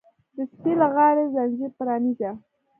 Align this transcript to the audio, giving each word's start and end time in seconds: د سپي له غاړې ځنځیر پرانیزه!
د 0.35 0.37
سپي 0.51 0.71
له 0.79 0.87
غاړې 0.95 1.23
ځنځیر 1.33 1.71
پرانیزه! 1.77 2.31